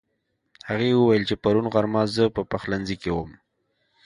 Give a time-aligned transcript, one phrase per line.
[0.69, 3.31] هغې وويل چې پرون غرمه زه په پخلنځي کې وم